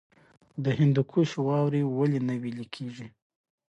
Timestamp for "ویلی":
2.41-2.65